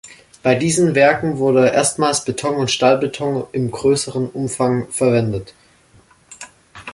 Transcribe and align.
Bei 0.41 0.55
diesen 0.55 0.95
Werken 0.95 1.37
wurde 1.37 1.67
erstmals 1.67 2.25
Beton 2.25 2.55
und 2.55 2.71
Stahlbeton 2.71 3.45
im 3.51 3.69
größeren 3.69 4.31
Umfang 4.31 4.87
verwendet. 4.89 5.53